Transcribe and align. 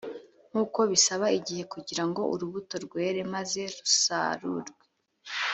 nk 0.49 0.55
uko 0.63 0.79
bisaba 0.91 1.25
igihe 1.39 1.63
kugira 1.73 2.03
ngo 2.09 2.21
urubuto 2.33 2.75
rwere 2.85 3.19
maze 3.33 3.61
rusarurwe 3.75 4.75